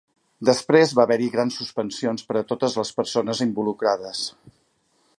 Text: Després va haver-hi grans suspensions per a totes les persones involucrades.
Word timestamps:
Després 0.47 0.93
va 0.99 1.03
haver-hi 1.07 1.27
grans 1.35 1.59
suspensions 1.61 2.27
per 2.31 2.37
a 2.41 2.45
totes 2.55 2.81
les 2.81 2.95
persones 3.03 3.47
involucrades. 3.49 4.27